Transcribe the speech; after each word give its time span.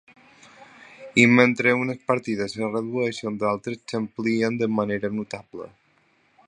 I 1.23 1.25
mentre 1.39 1.75
unes 1.81 2.01
partides 2.13 2.57
es 2.61 2.65
redueixen, 2.77 3.39
d’altres 3.43 3.85
s’amplien 3.93 4.61
de 4.63 4.71
manera 4.79 5.15
notable. 5.21 5.69